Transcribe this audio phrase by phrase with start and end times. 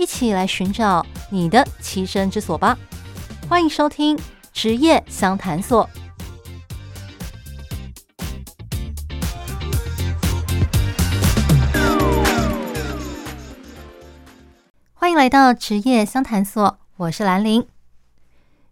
[0.00, 2.74] 一起来寻找你的栖身之所吧！
[3.50, 4.18] 欢迎收听
[4.50, 5.86] 职业相谈所。
[14.94, 17.66] 欢迎来到职业相谈所，我是兰玲。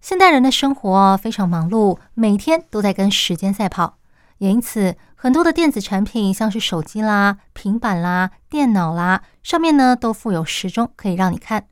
[0.00, 3.98] 现代人的生活非常忙碌，每天都在跟时间赛跑，
[4.38, 11.67] 也因此很多的电子产品，像是手机啦、平板啦、电脑啦，上面呢都附有时钟可以让你看。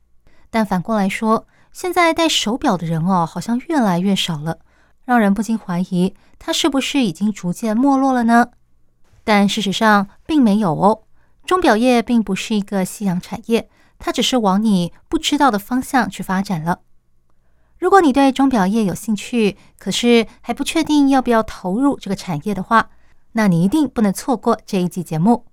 [0.49, 4.59] 但反过来说，现在戴手表的人哦，好像越来越少了，
[5.05, 8.49] 让人不禁怀疑，它是不是已经逐渐没落了呢？
[9.23, 11.03] 但事实上并没有哦，
[11.45, 13.69] 钟表业并不是一个夕阳产业。
[13.99, 16.81] 它只是往你不知道的方向去发展了。
[17.87, 22.89] 如果你对钟表业有兴趣，可是还不确定要不要投入这个产业的话，
[23.31, 25.45] 那你一定不能错过这一集节目。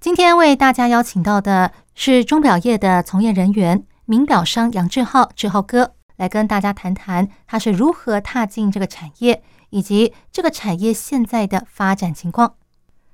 [0.00, 12.54] 今天为大家邀请到的是钟表业的从业人员，名表商杨志浩，志浩哥，来跟大家谈谈他是如何踏进这个产业，以及这个产业现在的发展情况。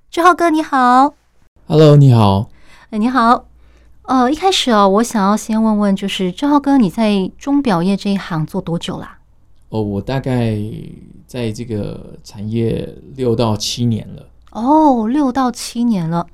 [0.09, 1.15] 志浩哥，你好。
[1.67, 2.49] Hello，你好。
[2.91, 3.47] 哎，你好。
[4.03, 9.19] 呃，一开始哦，我想要先问问，就是志浩哥，你在钟表业这一行做多久啦？
[9.69, 10.58] 哦，我大概
[11.25, 14.28] 在这个产业六到七年了。
[14.50, 16.27] 哦，六到七年了。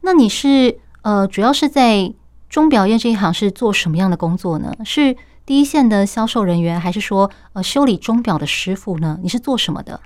[0.00, 2.10] 那你是呃，主要是在
[2.48, 4.74] 钟表业这一行是做什么样的工作呢？
[4.82, 5.14] 是
[5.44, 9.18] 第一线的销售人员，还是说呃修理钟表的师傅呢？
[9.22, 10.00] 你是做什么的？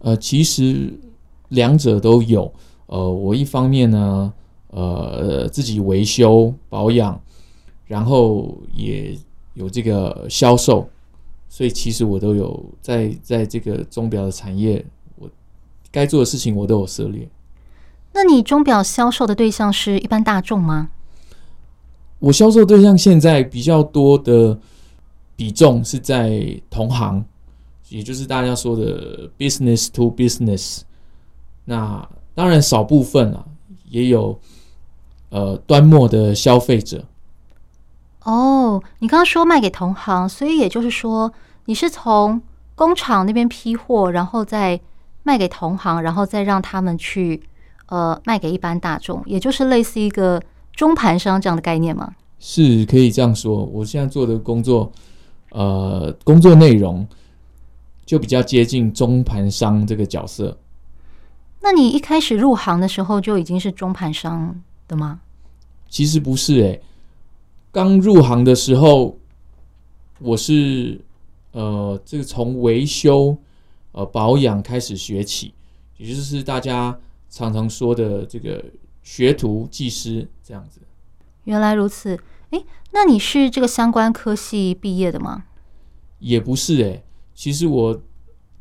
[0.00, 1.00] 呃，其实
[1.48, 2.52] 两者都有。
[2.86, 4.34] 呃，我一方面呢。
[4.70, 7.18] 呃，自己维修保养，
[7.86, 9.16] 然后也
[9.54, 10.86] 有这个销售，
[11.48, 14.84] 所以其实我都有在在这个钟表的产业，
[15.16, 15.26] 我
[15.90, 17.26] 该做的事情我都有涉猎。
[18.12, 20.90] 那你钟表销售的对象是一般大众吗？
[22.18, 24.58] 我销售对象现在比较多的
[25.34, 27.24] 比重是在同行，
[27.88, 30.82] 也就是大家说的 business to business。
[31.64, 33.46] 那当然少部分啊，
[33.88, 34.38] 也有。
[35.30, 37.04] 呃，端末的消费者。
[38.24, 41.32] 哦，你刚刚说卖给同行，所以也就是说，
[41.66, 42.40] 你是从
[42.74, 44.80] 工厂那边批货，然后再
[45.22, 47.42] 卖给同行，然后再让他们去
[47.86, 52.14] 呃卖给一般大众，也就是类似一个中盘商这样的概念吗？
[52.38, 53.64] 是可以这样说。
[53.64, 54.92] 我现在做的工作，
[55.50, 57.06] 呃，工作内容
[58.06, 60.56] 就比较接近中盘商这个角色。
[61.60, 64.54] 那你一开始入行的时候就已经是中盘商
[64.88, 65.20] 的吗？
[65.88, 66.82] 其实不是诶、欸，
[67.70, 69.16] 刚入行的时候，
[70.18, 71.00] 我是
[71.52, 73.38] 呃，这个从维修、
[73.92, 75.54] 呃保养开始学起，
[75.96, 76.98] 也就是大家
[77.30, 78.64] 常常说的这个
[79.02, 80.80] 学徒技师这样子。
[81.44, 82.18] 原来如此，
[82.50, 85.44] 诶，那你是这个相关科系毕业的吗？
[86.18, 88.02] 也不是诶、欸，其实我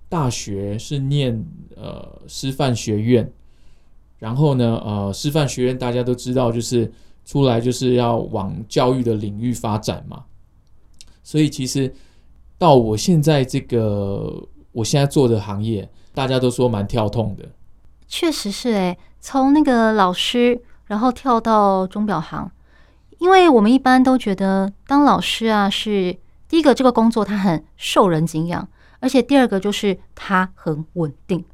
[0.08, 1.46] 大学是念
[1.76, 3.34] 呃师范学院。
[4.19, 6.91] 然后呢，呃，师范学院大家都知道，就是
[7.23, 10.23] 出来就是要往教育的领域发展嘛。
[11.22, 11.94] 所以其实
[12.57, 17.47] 到我现在这个我现在做的行业，大家都说蛮跳痛的。
[18.07, 22.49] 确实是诶，从那个老师，然后跳到钟表行，
[23.19, 26.17] 因为我们一般都觉得当老师啊，是
[26.49, 28.67] 第一个这个工作它很受人敬仰，
[28.99, 31.45] 而且第二个就是它很稳定。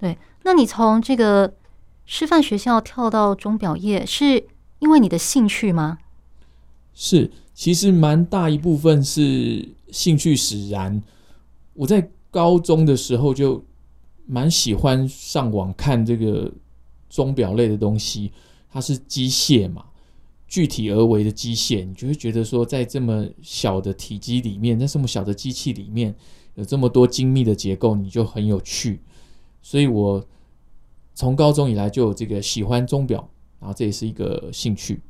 [0.00, 1.54] 对，那你从这个。
[2.10, 4.46] 师范学校跳到钟表业，是
[4.78, 5.98] 因为你的兴趣吗？
[6.94, 11.02] 是，其实蛮大一部分是兴趣使然。
[11.74, 13.62] 我在高中的时候就
[14.24, 16.50] 蛮喜欢上网看这个
[17.10, 18.32] 钟表类的东西，
[18.70, 19.84] 它是机械嘛，
[20.48, 26.14] 具体而为的机械，你就会觉得说，在这么小的体积里面，在这么小的机器里面，
[26.54, 29.02] 有这么多精密的结构，你就很有趣。
[29.60, 30.26] 所以我。
[31.18, 33.28] 从高中以来就有这个喜欢钟表，
[33.58, 35.02] 然后这也是一个兴趣。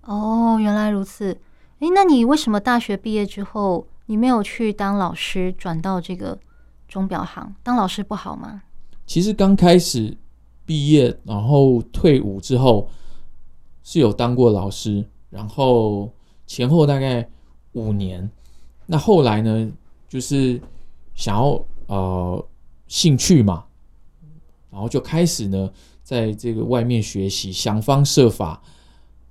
[0.00, 1.38] 哦，原来如此。
[1.80, 6.38] 诶，那你为什么大学毕业之后你没有去当老师，转到这个
[6.88, 7.54] 钟表行？
[7.62, 8.62] 当老师不好吗？
[9.04, 10.16] 其实刚开始
[10.64, 12.88] 毕业，然后退伍之后
[13.82, 16.10] 是有当过老师，然后
[16.46, 17.28] 前后大概
[17.72, 18.30] 五年。
[18.86, 19.70] 那后来呢，
[20.08, 20.58] 就是
[21.14, 22.48] 想要呃
[22.86, 23.66] 兴趣嘛，
[24.70, 25.70] 然后就开始呢，
[26.02, 28.62] 在这个外面学习，想方设法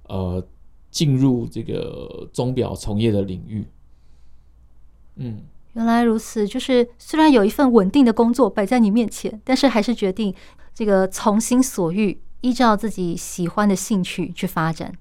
[0.08, 0.46] 呃
[0.92, 3.66] 进入这个钟表从业的领域。
[5.16, 5.42] 嗯，
[5.74, 10.34] 原来如此，就是虽然有一份稳定的工作摆在你面前，但是还是决定
[10.74, 14.94] 这个从心所欲，依照自己喜欢的兴趣去发展。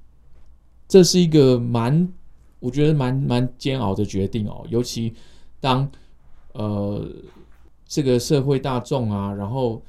[0.86, 2.12] 这是一个蛮。
[2.60, 5.14] 我觉得蛮蛮煎熬的决定哦，尤其
[5.60, 5.88] 当
[6.54, 7.08] 呃
[7.86, 9.80] 这个社会大众啊，然后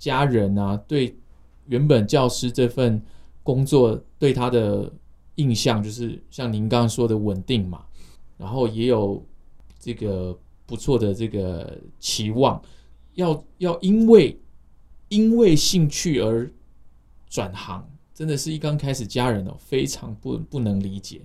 [0.00, 1.14] 家人啊，对
[1.66, 3.00] 原本教师这份
[3.42, 4.90] 工作对他的
[5.34, 7.84] 印象就是像您刚刚说的稳定嘛，
[8.38, 9.22] 然后也有
[9.78, 12.60] 这个不错的这个期望，
[13.14, 14.40] 要要因为
[15.10, 16.50] 因为兴趣而
[17.28, 21.20] 转行，真的是一刚开始家人哦非常不不能理解。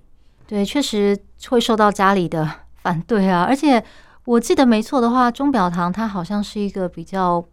[0.46, 1.18] 对，确实
[1.48, 3.42] 会受到家里的反对啊。
[3.42, 3.82] 而且
[4.24, 7.44] 我记得没错的话，钟表堂它好像是一个比较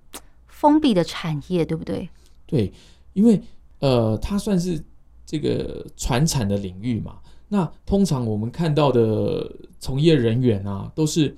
[0.63, 2.09] 封闭的产业，对不对？
[2.45, 2.71] 对，
[3.11, 3.41] 因为
[3.79, 4.81] 呃，它算是
[5.25, 7.19] 这个传产的领域嘛。
[7.49, 11.35] 那通常我们看到的从业人员啊，都是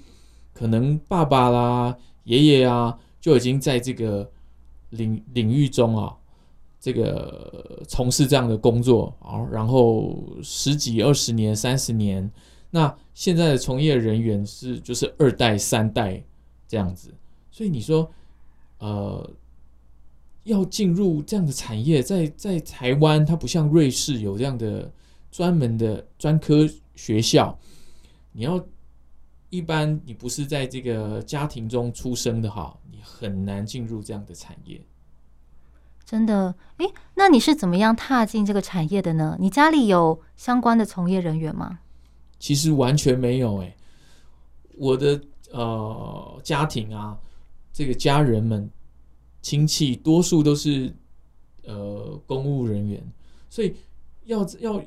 [0.53, 4.29] 可能爸爸啦、爷爷啊，就已经在这个
[4.91, 6.15] 领领域中啊。
[6.79, 12.29] 这个从事这样的工作啊，然后十几、二十年、三十年，
[12.69, 16.23] 那现在的从业人员是就是二代、三代
[16.67, 17.11] 这样子，
[17.49, 18.07] 所以你说，
[18.85, 19.31] 呃，
[20.43, 24.91] 要进入这样的产业，在在台湾，它不像瑞士有这样的
[25.31, 27.57] 专门的专科学校，
[28.31, 28.63] 你要
[29.49, 34.79] 一般你不是在这个家庭中出生的哈，你很难进入这样的产业。
[36.05, 36.85] 真的，诶，
[37.15, 39.35] 那你是怎么样踏进这个产业的呢？
[39.39, 41.79] 你家里有相关的从业人员吗？
[42.37, 43.75] 其实完全没有，诶，
[44.77, 45.19] 我的
[45.51, 47.17] 呃家庭啊，
[47.73, 48.69] 这个家人们、
[49.45, 50.91] 亲戚多数都是
[51.65, 52.99] 呃公务人员，
[53.47, 53.75] 所以
[54.23, 54.83] 要要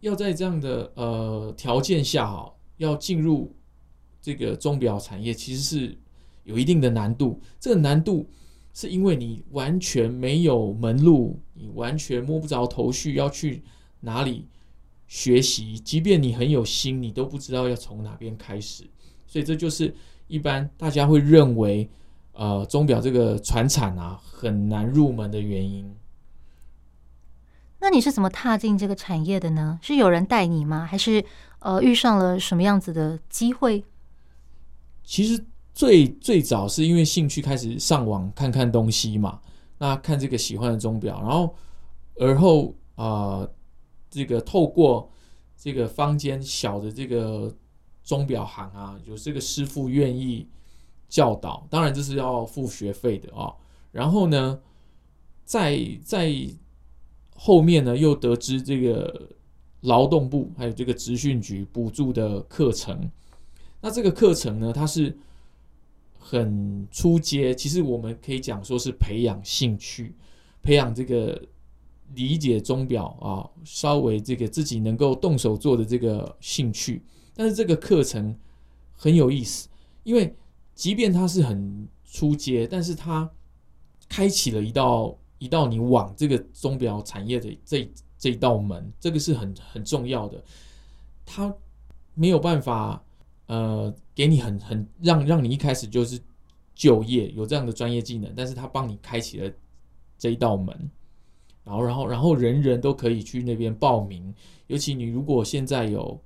[0.00, 3.54] 要在这样的呃条件下哈，要进入
[4.22, 5.98] 这个钟表产业，其实是
[6.44, 7.38] 有一定的难度。
[7.60, 8.26] 这个难度。
[8.74, 13.62] 是因为你完全没有门路，你完全摸不着头绪，要去
[14.00, 14.48] 哪里
[15.06, 15.78] 学习？
[15.78, 18.84] 即便你很有心，你都不知道要从哪边开始。
[19.26, 19.94] 所以这就是
[20.26, 21.86] 一般大家会认为，
[22.32, 25.94] 呃，钟表这个传产啊很难入门的原因。
[27.80, 29.78] 那你是怎么踏进这个产业的呢？
[29.82, 30.84] 是有人带你吗？
[30.84, 31.24] 还是
[31.60, 33.84] 呃遇上了什么样子的机会？
[35.04, 35.44] 其实。
[35.74, 39.40] 最最早是因为兴趣开始上网看看东西嘛，
[39.78, 41.56] 那看这个喜欢的钟表，然后
[42.16, 43.54] 而后啊、呃，
[44.10, 45.10] 这个透过
[45.56, 47.50] 这个坊间小的这个
[48.04, 50.46] 钟表行啊，有这个师傅愿意
[51.12, 53.52] 教导，当然这是要付学费的啊、
[53.90, 54.58] 然后呢，
[55.44, 56.32] 在在
[57.36, 59.28] 后面呢，又得知这个
[59.82, 63.10] 劳动部还有这个职训局补助的课程，
[63.82, 65.14] 那这个课程呢，它是。
[66.24, 70.14] 很初阶，其实我们可以讲说是培养兴趣，
[70.62, 71.38] 培养这个
[72.14, 77.02] 理解钟表啊，稍微这个自己能够动手做的这个兴趣。
[77.34, 78.34] 但是这个课程
[78.94, 79.68] 很有意思，
[80.04, 80.34] 因为
[80.82, 83.30] 即便它是很初阶，但是它
[84.08, 90.42] 开启了一道一道你往这个钟表产业的这这一道门，这个是很很重要的。
[91.24, 91.54] 它
[92.14, 93.00] 没有办法。
[93.46, 96.18] 呃，给你很很让让你一开始就是
[96.74, 99.52] 就业有这样的专业技能，但是他帮你开启了
[100.16, 100.90] 这一道门，
[101.62, 104.34] 然后然后然后人人都可以去那边报名，
[104.68, 106.18] 尤其你如果现在有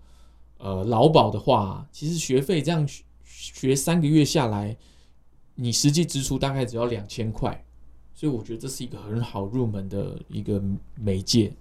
[0.58, 2.86] 呃劳保的话，其实学费这样
[3.26, 4.76] 学，三个月下来，
[5.56, 7.64] 你实际支出大概只要两千块，
[8.14, 10.62] 所以我觉得这是一个很好入门的一个
[10.95, 11.52] 媒介。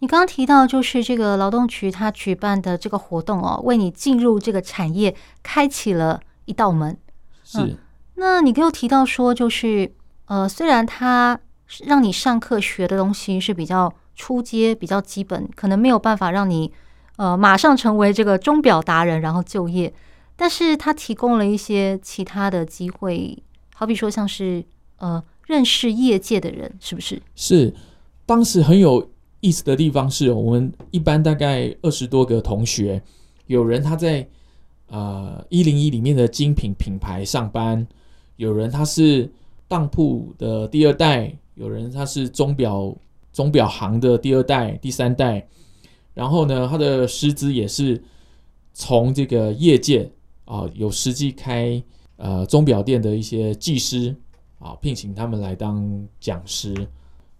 [0.00, 6.96] 你刚刚提到，就是这个劳动局他举办的这个活动哦，为你进入这个产业开启了一道门。
[7.42, 7.78] 是，嗯、
[8.14, 9.92] 那你又提到说，就是
[10.26, 11.40] 呃，虽然他
[11.84, 16.72] 让你上课学的东西是比较初阶、比较基本，可能没有办法让你
[17.16, 19.92] 呃马上成为这个钟表达人，然后就业，
[20.38, 23.36] 但是他提供了一些其他的机会，
[23.74, 24.64] 好比说像是
[24.96, 27.20] 呃认识业界的人，是不是？
[27.34, 27.74] 是，
[28.24, 29.10] 当时很有。
[29.40, 33.00] 意思的地方是我们一般大概二十多个同学，
[33.46, 34.28] 有人他在
[34.88, 37.86] 呃一零一里面的精品品牌上班，
[38.34, 39.30] 有人他是
[39.68, 42.92] 当铺的第二代，有人他是钟表
[43.32, 45.46] 钟表行的第二代、第三代，
[46.14, 48.02] 然后呢，他的师资也是
[48.74, 50.10] 从这个业界
[50.48, 51.82] 啊，有实际开
[52.16, 54.16] 呃钟表店的一些技师
[54.58, 56.74] 啊，聘请他们来当讲师。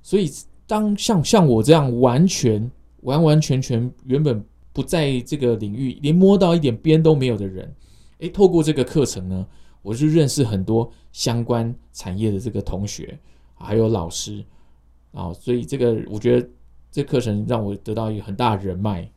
[0.02, 0.30] 所以，
[0.66, 7.74] 当像像我这样完全完完全全原本不在这个领域，连摸到一点边都没有的人，
[8.18, 9.46] 诶，透过这个课程呢，
[9.80, 13.18] 我就认识很多相关产业的这个同学，
[13.54, 14.44] 还有老师
[15.12, 15.32] 啊。
[15.32, 16.46] 所以，这个我觉得
[16.90, 19.10] 这课程让我得到一个很大的人脉。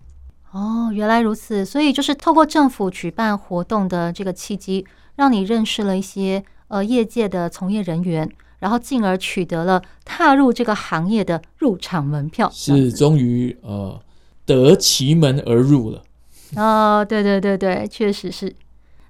[0.51, 8.29] 哦，原来如此，所以就是透过政府举办活动的这个契机，让你认识了一些呃业界的从业人员，
[8.60, 13.98] 然后进而取得了踏入这个行业的入场门票，是终于呃
[14.46, 16.03] 得其门而入了。
[16.58, 18.53] 哦，对对对对，确实是。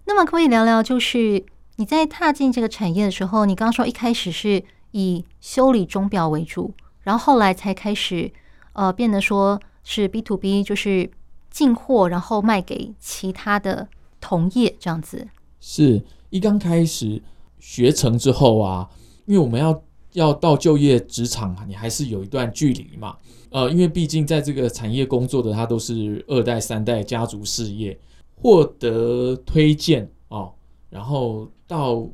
[0.06, 1.44] 那么可以聊聊，就是
[1.78, 8.32] 你在踏进这个产业的时候，你刚刚说一开始是以修理钟表为主，然后后来才开始
[8.74, 11.10] 呃变得说是 B to B，就是。
[11.52, 13.88] 进货，然后卖给其他的
[14.20, 15.28] 同业，这样子。
[15.60, 17.22] 是一刚开始
[17.60, 18.90] 学成之后啊，
[19.26, 23.18] 因为我们要要到就业职场，你还是有一段距离嘛。
[23.52, 28.00] 呃，因为毕竟在这个产业工作的，他都是二代、三代家族事业，
[28.34, 30.54] 获得推荐哦，
[30.90, 32.08] 然后到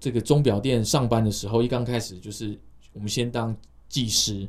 [0.00, 2.58] 这个钟表店上班的时候，一刚开始就是
[2.92, 3.56] 我们先当
[3.88, 4.48] 技师。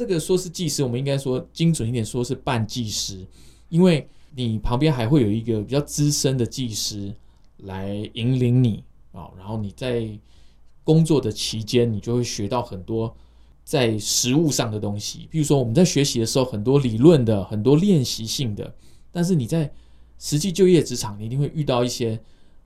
[0.00, 3.22] 这个说是技师，我们应该说精准一点，说是半技师，
[3.68, 7.14] 因为你旁边还会有一个比较资深的技师
[7.58, 10.08] 来引领你啊，然后你在
[10.84, 13.14] 工作的期间，你就会学到很多
[13.62, 15.28] 在实务上的东西。
[15.30, 18.74] 比如说我们在学习的时候，很多理论的，很多练习性的，
[19.12, 19.70] 但是你在
[20.18, 22.18] 实际就业职场，你一定会遇到一些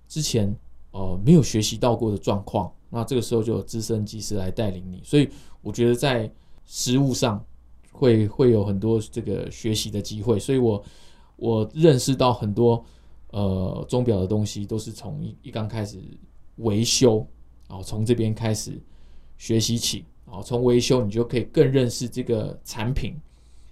[0.07, 0.57] 之前
[0.93, 5.01] 呃没有学习到过的状况，那这个时候就有资深技师来带领你。
[5.03, 5.29] 所以
[5.63, 6.31] 我觉得在
[6.67, 7.45] 实物上
[7.93, 10.85] 会会有很多这个学习的机会，所以我
[11.37, 12.85] 我认识到很多
[13.31, 15.99] 呃钟表的东西都是从一一刚开始
[16.57, 17.27] 维修，
[17.69, 18.81] 然后从这边开始
[19.37, 23.15] 学习起，然后从维修你就可以更认识这个产品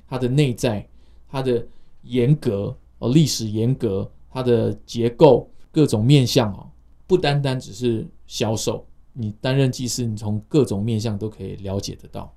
[0.07, 0.87] 它的内在、
[1.29, 1.67] 它的
[2.03, 6.69] 严格哦历史严格、它的结构各种面向哦，
[7.07, 12.33] 不单单只是销售，你担任技师，你从各种面向都可以了解得到。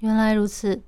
[0.00, 0.82] 原来如此。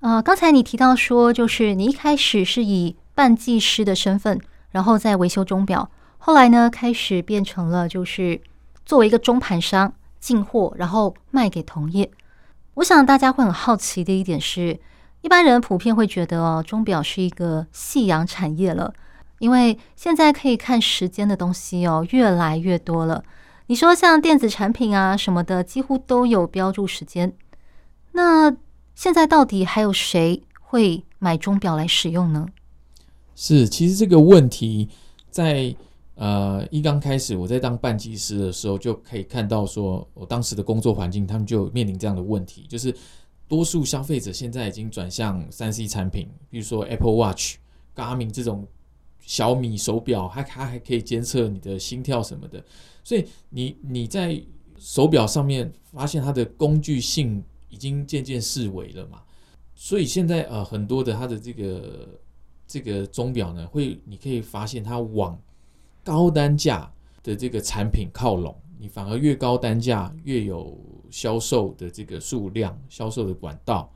[0.00, 4.38] 啊、刚才你提到说，就是你一开始是以半技师的身份，
[4.70, 8.42] 然后在维修钟表，后来呢，开始变成了就是
[8.84, 12.10] 作为一个中盘商进货，然后卖给同业。
[12.74, 14.78] 我想大家会很好奇的一点是，
[15.22, 18.92] 一般人普遍会觉得哦，钟表是一个夕阳产业了。
[19.44, 23.22] 因为现在可以看时间的东西哦，越来越多了。
[23.66, 27.30] 你说像电子产品啊什么的，几乎都有标注时间。
[28.12, 28.56] 那
[28.94, 32.46] 现在到底还有谁会买钟表来使用呢？
[33.34, 34.88] 是，其实这个问题
[35.28, 35.76] 在
[36.14, 42.96] 呃一刚开始我在当半技师的时候，就可以看到说，我当时的工作环境，他们就面临这样的问题，就是
[43.46, 47.56] 多数消费者现在已经转向三 C 产品，比如说 Apple Watch、
[47.94, 48.66] Garmin 这种。
[49.26, 52.62] 小米手表，它它还可以监测你的心跳什么的，
[53.02, 54.38] 所以你你在
[54.78, 59.22] 手表上面发现它的工具性已经渐渐式微了嘛，
[59.74, 62.20] 所以现在呃很多的它的这个
[62.66, 65.40] 这个钟表呢，会你可以发现它往
[66.02, 70.78] 高单价的这个产品靠拢，你反而越高单价越有
[71.10, 73.90] 销售的这个数量，销售的管道，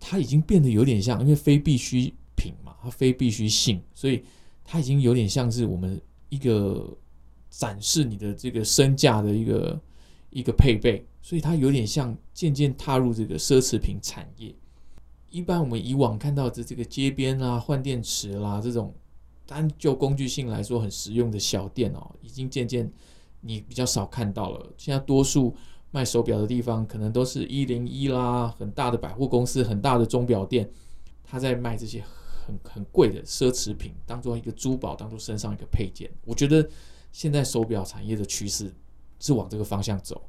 [0.00, 4.24] 它已经变得有点像，因为非必需品嘛，它非必需性，所以。
[4.64, 6.96] 它已经有点像是我们一个
[7.50, 9.80] 展示你的这个身价的一个
[10.30, 14.54] 一个配备，所以它有点像渐渐踏入这个奢侈品产业。
[15.30, 18.94] 一般我们以往看到的这个街边啊换电池啦这种，
[19.46, 22.90] 单就工具性来说很实用的小店哦，已经渐渐
[23.40, 24.72] 你比较少看到了。
[24.78, 25.54] 现在多数
[25.90, 30.70] 卖手表的地方，可能都是一零一啦，很大的百货公司，很大的钟表店，
[31.24, 32.02] 他在卖这些。
[32.46, 36.10] 很很贵的奢侈品，当做一个珠宝，当做身上一个配件。
[36.24, 36.68] 我觉得
[37.12, 38.74] 现在手表产业的趋势
[39.20, 40.28] 是往这个方向走。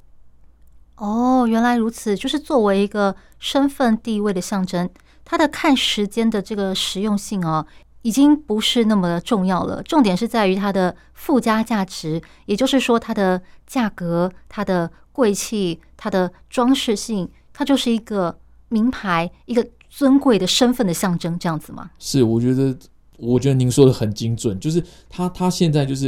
[0.98, 4.89] 哦，原来如此，就是作为一个身份地位的象征，
[5.25, 7.65] 它的看时间的这个实用性哦，
[8.03, 9.82] 已经不是那么的重要了。
[9.82, 18.39] 重点是在于它的附加价值，也就是说它的价格、它的贵气、它的装饰性，它就是一个
[18.70, 19.67] 名牌，一个。
[19.96, 21.92] 尊贵的身份的象征，这样子吗？
[22.00, 22.76] 是，我觉得，
[23.20, 26.08] 我觉得您说的很精准，就是他，他现在就是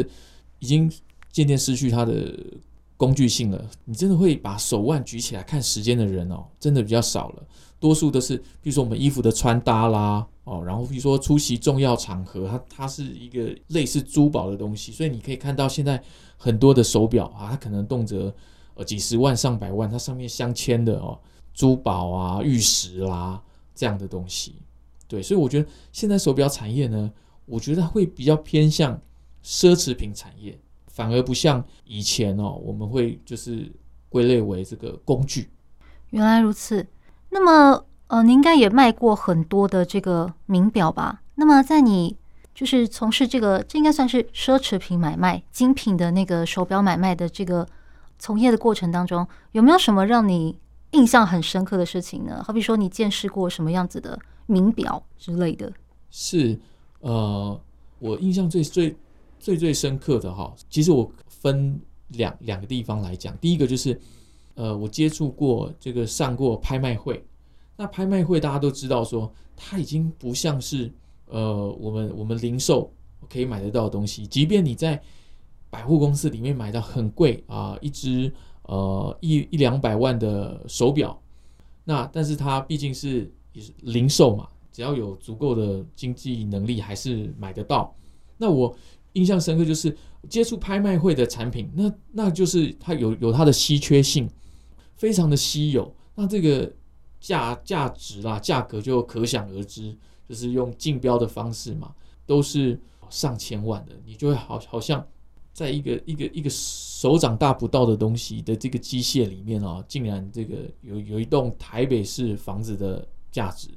[0.58, 0.92] 已经
[1.32, 2.36] 渐渐失去他的
[2.98, 7.44] 工具性了，你真的会把手腕举起来看时间的人哦，真的比较少了。
[7.80, 16.01] 多数都是，比如说我们衣服的穿搭啦，哦，然后比如说出席重要场合，它它是一个类似珠宝的东西，所以你可以看到现在
[16.38, 18.34] 很多的手表啊，它可能动辄
[18.74, 21.20] 呃几十万上百万，它上面镶嵌的哦
[21.54, 23.39] 珠宝啊、玉石啦
[23.75, 24.55] 这样的东西。
[25.08, 27.12] 对，所以我觉得现在手表产业呢，
[27.46, 29.00] 我觉得会比较偏向
[29.44, 30.58] 奢侈品产业。
[30.88, 33.70] 反而不像以前哦，我们会就是
[34.08, 35.50] 归类为这个工具。
[36.12, 36.88] 原来如此，
[37.32, 41.22] 那么呃，你应该也卖过很多的这个名表吧？
[41.36, 42.15] 那么在你
[42.53, 47.67] 就是从事这个，这应该算是奢侈品买卖、精品的那个手表买卖的这个
[48.17, 50.58] 从业的过程当中，有没有什么让你
[50.92, 52.44] 印象很深刻的事情呢？
[52.44, 55.72] 好比说你见识过什么样子的名表之类的？
[56.10, 56.60] 是
[57.00, 57.62] 呃，
[58.00, 58.96] 我印象最最。
[59.38, 63.38] 最最深刻的哈，其实我分两两个地方来讲。
[63.38, 64.00] 第一个就是，
[64.56, 67.24] 呃，我接触过这个上过拍卖会。
[67.75, 70.92] 那拍卖会大家都知道说，它已经不像是
[71.27, 72.92] 呃我们我们零售
[73.30, 74.25] 可以买得到的东西。
[74.25, 75.00] 即便你在
[75.70, 78.34] 百货公司里面买到很贵啊，一只
[78.67, 81.22] 呃一一两百万的手表，
[81.84, 87.95] 那但是它毕竟是也是零售嘛，只要有足够的经济能力，还是买得到。
[88.38, 88.75] 那我。
[89.15, 89.95] 印象深刻就是
[90.27, 94.29] 接触拍卖会的产品，那那就是它有有它的稀缺性，
[94.98, 95.89] 非常的稀有。
[96.15, 96.69] 那这个
[97.22, 99.95] 价价值啦，价格就可想而知，
[100.27, 101.95] 就是用竞标的方式嘛，
[102.25, 102.77] 都是
[103.10, 103.93] 上千万的。
[104.05, 105.07] 你就会好好像
[105.55, 113.69] 在一个一个一个手掌大不到的东西的这个机械里面啊，竟然这个有有一栋台北市房子的价值，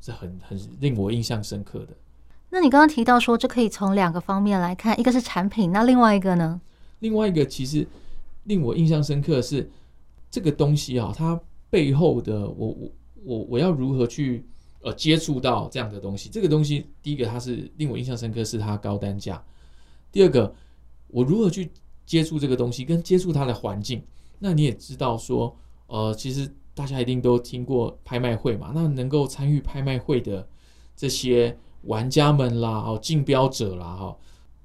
[0.00, 1.88] 是很很令我印象深刻的。
[2.48, 6.60] 那你刚刚提到说，这可以从两个方面来看，一个是产品，那另外一个呢？
[7.00, 7.84] 另外一个其实
[8.44, 9.68] 令我印象深刻的是
[10.30, 12.92] 这个东西啊，它背后的我我
[13.24, 14.46] 我我要如何去
[14.80, 16.28] 呃接触到这样的东西？
[16.28, 19.42] 这个东西第一个它是令我印象深刻是它高单价，
[20.12, 20.54] 第二个
[21.08, 21.70] 我如何去
[22.04, 24.02] 接触这个东西跟接触它的环境？
[24.38, 30.48] 那你也知道说，呃，其实大家一定都听过拍卖会嘛，那能够参与拍卖会的
[30.96, 31.56] 这些。
[31.82, 34.16] 玩家们啦，哦，竞标者啦，哈，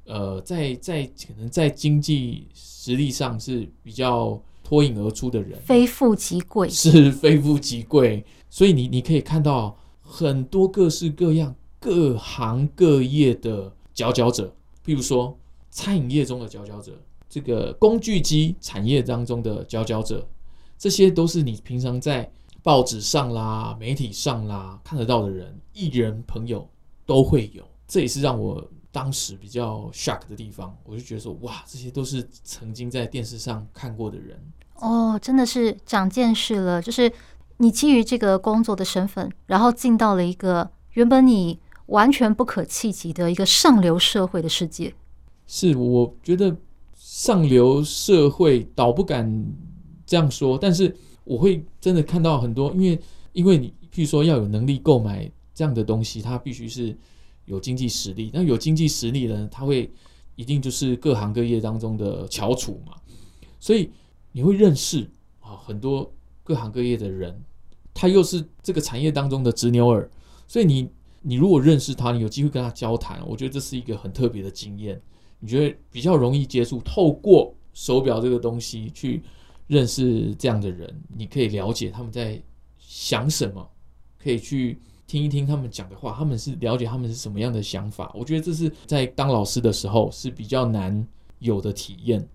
[0.06, 8.26] 呃，在在可能在经济实力上是比较脱颖而出的人，非富即贵，是非富即贵。
[8.50, 14.52] 所以你你可以看到很多各式各样、各行各业的佼佼者，
[14.84, 15.38] 譬如说
[15.72, 16.92] 餐饮业中的佼佼者，
[17.28, 20.30] 这个工具机产业当中的佼佼者，
[20.78, 22.32] 这些都是你平常在
[22.62, 26.70] 报纸上啦、媒体上啦看得到的人，艺人朋友。
[27.04, 30.74] 都会有，这也是让我当时比较 shock 的地方。
[30.86, 34.40] 我就觉得说，哇，这些都是曾经在电视上看过的人
[34.76, 36.82] 哦，真的是长见识了。
[36.82, 37.12] 就是
[37.58, 44.94] 你基于这个工作的身份，然后进到了一个原本你完全不可企及的一个上流社会的世界。
[45.52, 46.56] 是，我觉得
[46.96, 49.46] 上流社会倒不敢
[50.06, 53.00] 这样说，但是我会真的看到很多，因为
[53.34, 55.30] 因为你譬如说要有能力购买。
[55.54, 56.98] 这样的东西，它必须是
[57.46, 58.32] 有经济实力。
[58.34, 59.92] 那有经济实力呢，他会
[60.36, 62.94] 一定就是各行各业当中的翘楚嘛。
[63.60, 63.92] 所以
[64.32, 65.08] 你会认识
[65.40, 66.12] 啊很多
[66.42, 67.40] 各行各业的人，
[67.94, 70.10] 他又是这个产业当中的执牛耳。
[70.48, 70.90] 所以你
[71.22, 75.00] 你如果认识他，你有机会跟他交谈，我觉得这是一个很特别的经验。
[75.42, 79.22] 你觉得比较容易接触，透过手表这个东西去
[79.68, 82.42] 认识这样的人，你可以了解他们在
[82.80, 83.70] 想什么，
[84.18, 84.80] 可以去。
[85.08, 88.10] 听一听他们讲的话，他们是了解他们是什么样的想法。
[88.16, 91.06] 我觉得这是在当老师的时候是比较难
[91.40, 92.26] 有的体验。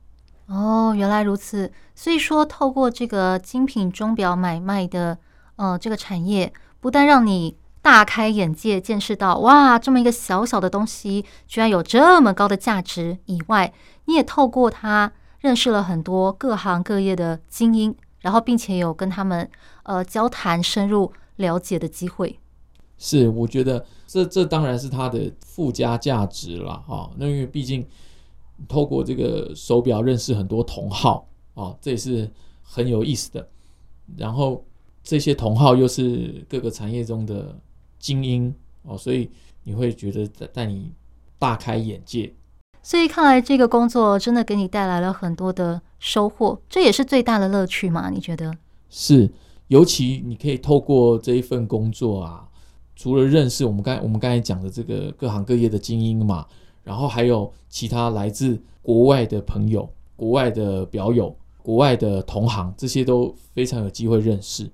[0.44, 1.72] 哦，原来如此。
[1.94, 5.16] 所以说，透过这个精品钟表买卖的
[5.56, 13.72] 呃这个产业，不但让你大开眼界，见识到哇，这么一个小小的东西居然有这么高的价值以外，
[14.06, 19.48] 你也透过它认识了很多各行各业的精英，然后并且有跟他们
[19.84, 22.40] 呃交谈、深入了解的机会。
[22.98, 27.08] 是，我觉得这这当然是它的附加价值了啊。
[27.16, 27.86] 那因为毕竟
[28.66, 32.28] 透过这个手表认识很多同好啊，这也是
[32.62, 33.48] 很有意思的。
[34.16, 34.64] 然后
[35.04, 37.56] 这些同好又是各个产业中的
[38.06, 39.28] 精英哦，所以
[39.64, 40.92] 你会觉得带带你
[41.40, 42.32] 大开眼界。
[42.84, 48.10] 所以看来这个工作真的给你带来了很多的收获，这也是最大的乐趣嘛？
[48.10, 48.54] 你觉得？
[48.88, 49.28] 是，
[49.66, 52.48] 尤其你可以透过这一份工作啊。
[52.94, 56.46] 除了认识我们刚我们刚才讲的这个各行各业的精英嘛，
[56.84, 64.70] 然后还有其他来自国外的朋友、国外的表友、国外的同行，这些都非常有机会认识。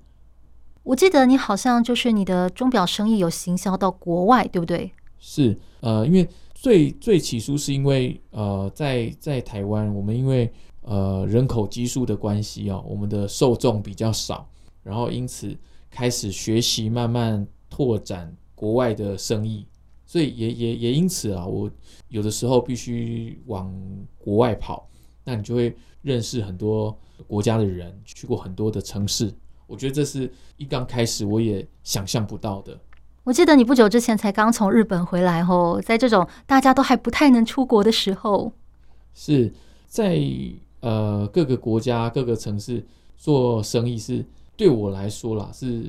[0.83, 4.91] 我记得你好像就是你的钟表生意有行销到国外，对不对？
[5.17, 14.45] 是，呃，因为最最起初是因为呃，在在台湾，我们因为呃人口基数的关系哦，我们的受众比较少，
[14.83, 15.55] 然后因此
[15.89, 19.65] 开始学习慢慢拓展国外的生意，
[20.05, 21.71] 所以也也也因此啊，我
[22.09, 23.73] 有的时候必须往
[24.17, 24.89] 国外跑，
[25.23, 26.93] 那你就会认识很多
[27.25, 29.33] 国家的人，去过很多的城市。
[29.67, 32.77] 我觉得这是一刚开始我也想象不到的。
[33.23, 38.51] 我记得你不久之前才刚从日本回来哦，在这种大家都还不太能出国的时候，
[39.13, 39.53] 是
[39.87, 40.21] 在
[40.81, 42.85] 呃各个国家各个城市
[43.17, 44.25] 做生意是
[44.57, 45.81] 对我来说啦是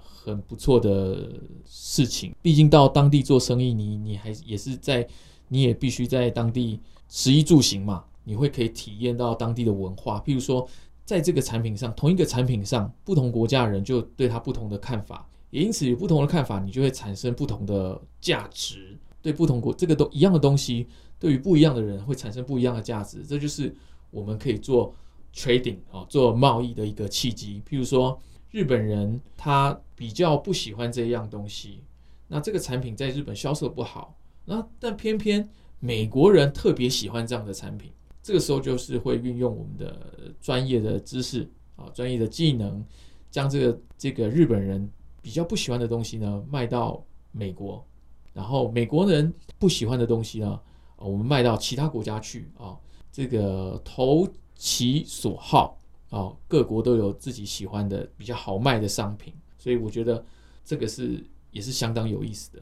[0.00, 1.28] 很不错的
[1.64, 2.32] 事情。
[2.40, 5.06] 毕竟到当地做生意，你你还也是在
[5.48, 10.68] 你也必须在当地食衣住行嘛，你会可以体验到当地的文化，譬如说。
[11.06, 18.98] 在这个产品上，同一个产品上，不同国家的人就对它不同的看法，也因此有不同的看法，你就会产生不同的价值。
[19.22, 20.86] 对不同国，这个都一样的东西，
[21.18, 23.24] 对于不一样的人会产生不一样的价值。
[23.26, 23.74] 这就是
[24.10, 24.94] 我们可以做
[25.34, 27.60] trading 啊，做贸易的一个契机。
[27.68, 28.20] 譬如说，
[28.52, 31.82] 日本人他比较不喜欢这样东西，
[32.28, 35.48] 那这个产品在日本销售不好，那但偏偏
[35.80, 37.90] 美国人特别喜欢这样的产品。
[38.26, 42.84] 这个时候就是会运用我们的专业的知识啊，专业的技能，
[43.30, 44.90] 将这个这个日本人
[45.22, 47.86] 比较不喜欢的东西呢卖到美国，
[48.32, 50.60] 然后美国人不喜欢的东西呢，
[50.96, 52.76] 我们卖到其他国家去啊，
[53.12, 60.26] 这个投其所好啊，各国都有自己喜欢的比较好卖的商品，所以我觉得
[60.64, 62.60] 这个是也是相当有意思的。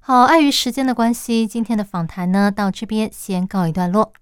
[0.00, 4.12] 好，碍于时间的关系，今天的访谈呢到这边先告一段落。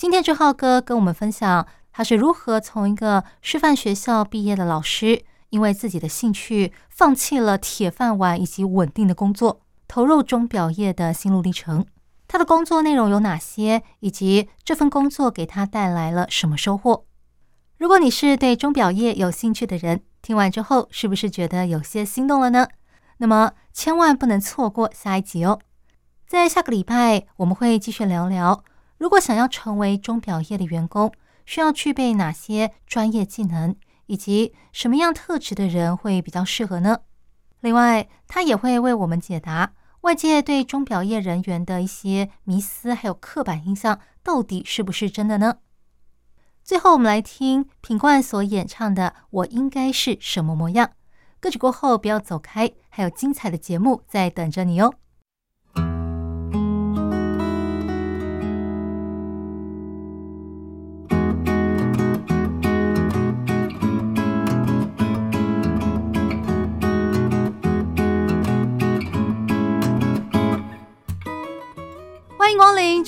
[0.00, 11.84] 今天志浩哥跟我们分享，他是如何从一个师范学校毕业的老师，因为自己的兴趣，放弃了铁饭碗以及稳定的工作，投入钟表业的心路历程。
[12.26, 17.04] 他的工作内容有哪些，以及这份工作给他带来了什么收获？
[17.76, 22.66] 如果你是对钟表业有兴趣的人，听完之后是不是觉得有些心动了呢？
[23.18, 25.60] 那么千万不能错过下一集哦！
[26.26, 28.64] 在下个礼拜，我们会继续聊聊。
[29.00, 31.10] 如果想要成为钟表业的员工，
[31.46, 36.98] 需要具备哪些专业技能，以及什么样特质的人会比较适合呢？
[37.60, 45.56] 另外，他也会为我们解答外界对钟表业人员的一些迷思，还有刻板印象，到底是不是真的呢？
[46.62, 50.86] 最后，我们来听品冠所演唱的《我应该是什么模样》。
[51.40, 54.92] 歌曲过后不要走开，还有精彩的节目在等着你哦。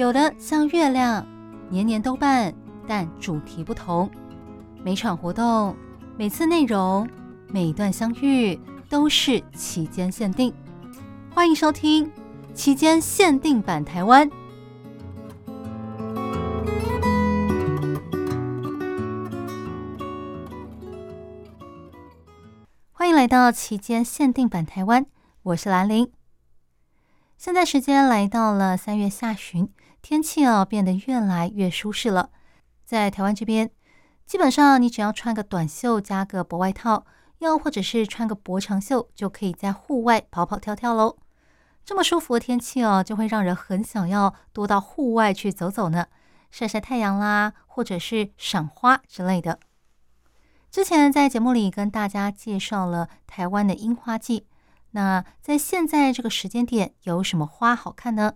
[0.00, 1.26] 有的像月亮，
[1.68, 2.54] 年年都办，
[2.88, 4.10] 但主题不同。
[4.82, 5.76] 每场活动、
[6.16, 7.06] 每次内容、
[7.48, 8.58] 每段相遇，
[8.88, 10.54] 都是期间限定。
[11.34, 12.06] 欢迎收听
[12.54, 14.26] 《期间限定版台湾》。
[22.90, 25.04] 欢迎来到《期间限定版台湾》，
[25.42, 26.10] 我是兰陵。
[27.36, 29.68] 现在时间来到了三月下旬。
[30.02, 32.30] 天气哦，变得越来越舒适了。
[32.84, 33.70] 在台湾这边，
[34.26, 37.04] 基本上你只要穿个短袖加个薄外套，
[37.38, 41.18] 又或者是穿个薄长袖，就可以在户外跑跑跳跳喽。
[41.84, 46.06] 这么舒服的天气哦，就会让人很想要多到户外去走走呢，
[46.50, 49.60] 晒晒太阳啦，或者是赏花之类的。
[50.70, 54.46] 之前在节目里跟大家介绍了台湾的樱花季，
[54.92, 58.34] 那在现在这个时间点有什么花好看呢？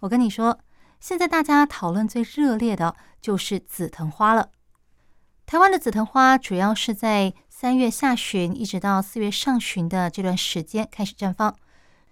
[0.00, 0.58] 我跟你说。
[1.06, 4.48] 现在大家讨论最热烈的就是紫藤花了。
[5.44, 11.54] 台湾的紫藤花主要是在三月下旬一直到四月上旬的这段时间开始绽放。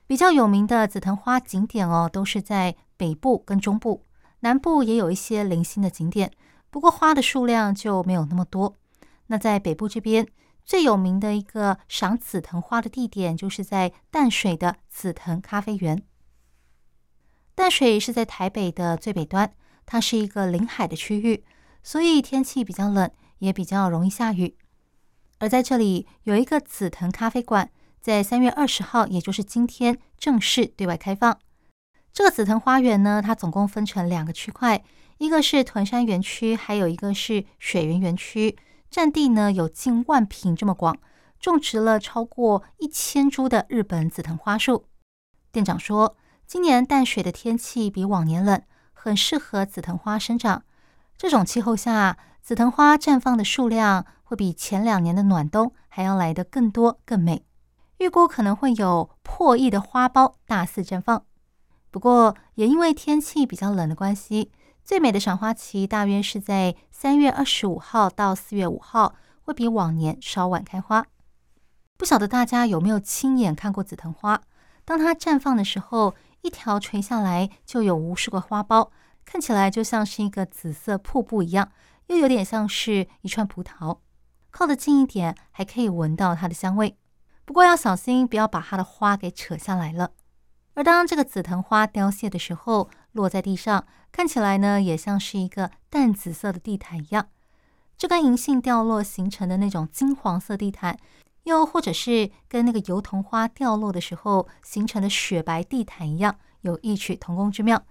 [0.07, 4.05] 比较有名的紫藤花景点哦，都是在北部跟中部，
[4.41, 6.31] 南部也有一些零星的景点。
[6.69, 8.77] 不过花的数量就没有那么多。
[9.29, 10.29] 那在北部这边
[10.67, 16.03] 最有名的一个赏紫藤花的地点，就是在淡水的紫藤咖啡园。
[17.63, 19.55] 淡水是在台北的最北端，
[19.87, 21.45] 它是一个临海的区域，
[21.81, 24.57] 所以天气比较冷，也比较容易下雨。
[25.39, 27.71] 而在这里有一个紫藤咖啡馆，
[28.01, 31.39] 在三月二十号，也就是今天正式对外开放。
[32.13, 34.83] 这个紫藤花园呢，它总共分成两个区块，
[35.19, 38.59] 一个是屯山园区，还有一个是水源园区，
[38.91, 40.99] 占地呢有近万平这么广，
[41.39, 44.87] 种植了超过一千株的日本紫藤花树。
[45.53, 48.61] 店长说，今年淡水的天气比往年冷，
[48.93, 50.63] 很适合紫藤花生长。
[51.17, 57.45] 这种气候下，紫藤花绽放的数量会比前两年的暖冬还要来得更多更美。
[57.99, 61.25] 预估可能会有破亿的花苞大肆绽放。
[61.91, 64.51] 不过，也因为天气比较冷的关系，
[64.85, 71.07] 最美的赏花期大约是在三月二十五号到四月五号，会比往年稍晚开花。
[71.97, 74.41] 不晓得大家有没有亲眼看过紫藤花？
[74.85, 78.91] 当它绽放的时候，一条垂下来就有无数个花苞，
[79.25, 81.71] 看起来就像是一个紫色瀑布一样，
[82.09, 83.99] 又有点像是一串葡萄。
[84.51, 86.99] 靠得近一点，还可以闻到它的香味。
[87.45, 90.11] 不过要小心，不要把它的花给扯下来了。
[90.75, 97.29] 而当这个紫藤花凋谢的时候，落在地上，看起来呢，也像是一个淡紫色的地毯一样。
[97.97, 100.99] 这根银杏掉落形成的那种金黄色地毯，
[101.45, 107.85] 又或者是跟那个油桐花掉落的时候形成的雪白地毯一样，有异曲同工之妙。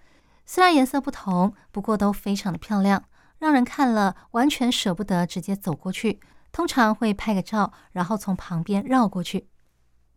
[0.45, 3.03] 虽然颜色不同，不过都非常的漂亮，
[3.39, 6.19] 让人看了完全舍不得直接走过去。
[6.51, 9.47] 通常会拍个照，然后从旁边绕过去。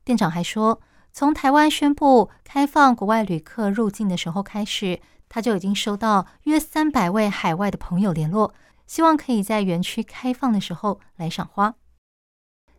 [0.04, 0.80] 店长还说，
[1.12, 8.52] 从台湾宣布开放国外旅客入境的时候开始，他就已经收到约三百位海外的朋友联络，
[8.86, 11.74] 希望可以在园区开放的时候来赏花。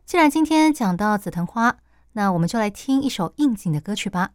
[0.06, 1.78] 既然今天讲到紫藤花，
[2.12, 4.34] 那我们就来听一首应景的歌曲吧。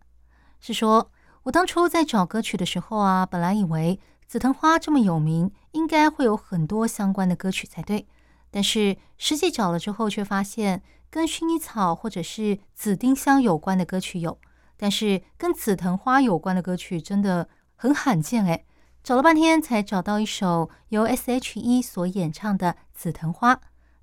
[0.59, 1.13] 是说，
[1.45, 8.09] 我当初在找歌曲的时候啊，本来以为紫藤花这么有名，应该会有很多相关的歌曲才对。
[8.51, 14.37] 但是实际找了之后，却发现跟薰衣草或者是紫丁香有关的歌曲有，
[14.77, 18.67] 但是跟紫藤花有关的歌曲真的很罕见诶，
[19.05, 23.55] 找了半天才找到一首由 S.H.E 所演唱的《紫藤花》，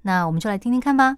[0.03, 1.17] 那我们就来听听看吧。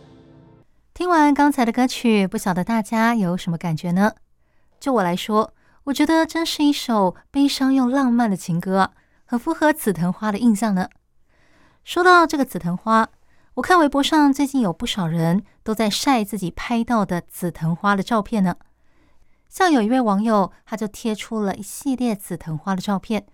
[1.01, 4.11] 听完刚才的歌曲，不晓得大家有什么感觉呢？
[4.79, 5.51] 就我来说，
[5.85, 8.91] 我觉得真是一首悲伤又浪漫的情歌，
[9.25, 10.87] 很符合紫藤花的印象呢。
[11.83, 13.09] 说到这个紫藤花，
[13.55, 18.55] 我看微博上最近有不少人都在晒自己拍到的紫藤花的照片呢。
[19.49, 23.25] 像有一位网友，他就贴出了一系列紫藤花的照片。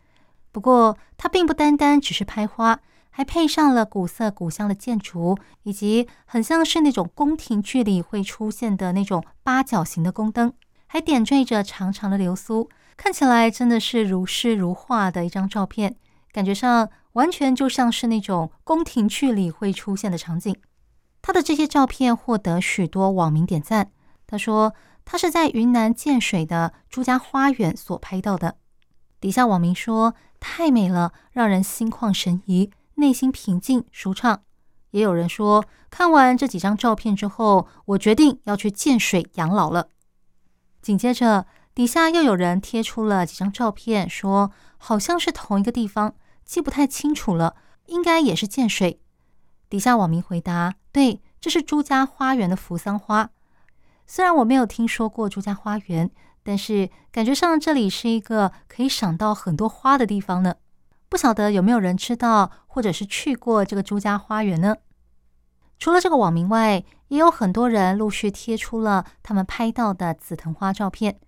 [0.53, 2.79] 不过，它并不单单只是拍花，
[3.17, 10.53] 还配上了古色古香的建筑，以及很像是那种宫廷剧里会出现的那种八角形的宫灯，
[10.85, 15.95] 还点缀着长长的流苏，看起来真的是如诗如画的一张照片，
[16.31, 20.55] 感觉上完全就像是那种宫廷剧里会出现的场景。
[21.23, 23.89] 他的这些照片获得许多网民点赞。
[24.27, 28.57] 他说，他是在云南建水的朱家花园所拍到的。
[29.19, 30.13] 底下网民说。
[30.39, 34.43] 太美了，让人心旷神怡，内心平静舒畅。
[34.91, 39.89] 也有人说，看完这几张照片之后，我决定要去建水养老了。
[40.81, 47.55] 紧接着，底下又有人贴出了几张照片，说好像是同一个地方，记不太清楚了，
[47.87, 48.99] 应该也是建水。
[49.69, 53.29] 底下网民回答：对，这是朱家花园的扶桑花。
[54.05, 56.11] 虽然我没有听说过朱家花园。
[56.47, 60.55] 但是感觉上这里是一个可以赏到很多花的地方呢，
[61.09, 64.75] 不晓得有没有人知道或者是去过这个朱家花园呢？
[65.79, 71.19] 除了这个网名外，也有很多人陆续贴出了他们拍到的紫藤花照片。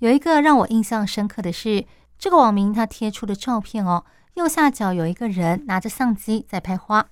[0.00, 1.86] 有一个让我印象深刻的是，
[2.18, 7.08] 这个网名他贴出的照片哦，右下角有一个人拿着相机在拍花。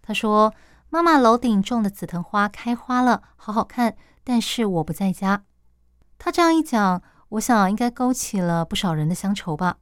[0.00, 0.54] 他说
[0.88, 5.42] ：“妈妈楼顶种的紫藤花开花了，好好看，但是我不在家。”
[6.16, 9.78] 他这样一讲，我想应该勾起了不少人的乡愁吧。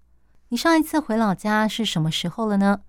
[0.49, 2.81] 你上一次回老家是什么时候了呢？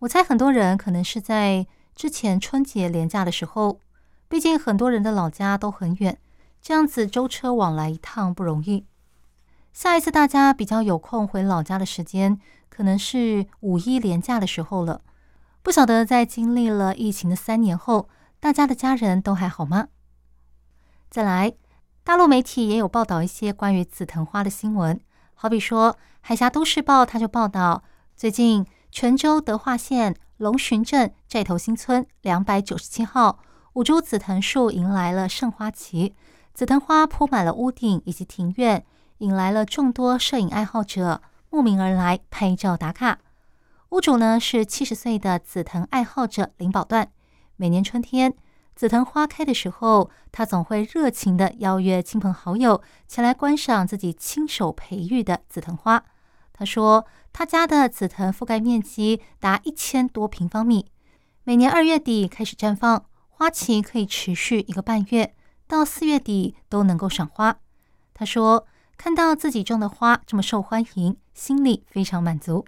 [0.00, 3.80] 我猜很多人可能是在之前春节连假的时候，
[4.28, 6.18] 毕竟很多人的老家都很远，
[6.62, 8.86] 这样子舟车往来一趟不容易。
[9.74, 15.02] 下一次大家比较有空回老家的时间，可能是五一连假的时候了。
[15.62, 18.08] 不晓得在经历了疫情的三年后，
[18.40, 19.88] 大家的家人都还好吗？
[21.10, 21.52] 再来，
[22.02, 24.98] 大陆媒体也有报道一些关于紫藤花的新闻，
[25.34, 27.84] 好比说《海峡都市报》他就报道，
[28.16, 33.38] 最近泉州德化县龙浔镇寨头新村两百九十七号
[33.74, 36.14] 五株紫藤树迎来了盛花期，
[36.52, 38.84] 紫藤花铺满了屋顶以及庭院，
[39.18, 43.20] 引来了众多摄影爱好者慕名而来拍照打卡。
[43.90, 47.08] 屋主呢是七十岁的紫藤爱好者林宝段。
[47.54, 48.34] 每年春天
[48.74, 56.02] 紫藤花开的时候，他总会热情地邀约亲朋好友前来观赏自己亲手培育的紫藤花。
[56.60, 60.90] 他说，他家的紫藤覆盖面积达一千多平方米，
[61.42, 65.34] 每年二月底开始绽放，花期可以持续一个半月，
[65.66, 67.56] 到四月底都能够赏花。
[68.12, 68.66] 他说，
[68.98, 72.66] 看到自己种的花这么受欢迎，心里非常满足。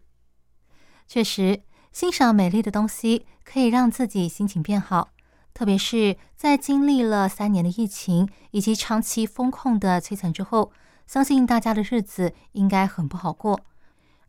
[1.07, 1.61] 确实，
[1.93, 5.11] 欣赏美丽的东西可以让自己心情变好，
[5.53, 10.73] 特别是在经历了三年的疫情以及长期封控的摧残之后，
[11.07, 13.61] 相信大家的日子应该很不好过。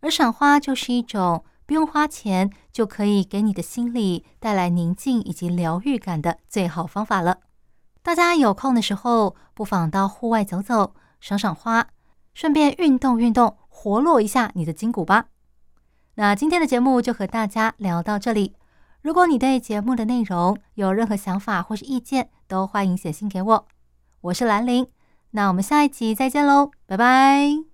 [0.03, 7.37] 而赏花就是一种不用花钱就可以给你的心里带来宁静以及疗愈感的最好方法了。
[8.01, 11.87] 大家有空的时候，不妨到户外走走，赏赏花，
[12.33, 15.27] 顺便运动运动，活络一下你的筋骨吧。
[16.15, 18.53] 那今天的节目就和大家聊到这里。
[19.01, 23.67] 如果你对节目的内容有任何想法或是意见，都欢迎写信给我。
[24.19, 24.85] 我是兰陵，
[25.31, 27.72] 那我们下一集再见喽，拜拜。